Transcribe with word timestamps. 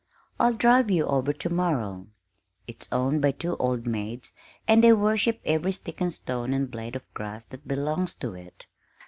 I'll 0.39 0.55
drive 0.55 0.89
you 0.89 1.05
over 1.05 1.31
to 1.31 1.49
morrow. 1.53 2.07
It's 2.65 2.89
owned 2.91 3.21
by 3.21 3.33
two 3.33 3.55
old 3.57 3.85
maids, 3.85 4.33
and 4.67 4.83
they 4.83 4.93
worship 4.93 5.39
every 5.45 5.73
stick 5.73 6.01
and 6.01 6.11
stone 6.11 6.55
and 6.55 6.71
blade 6.71 6.95
of 6.95 7.03
grass 7.13 7.45
that 7.45 7.67
belongs 7.67 8.15
to 8.15 8.33
it. 8.33 8.65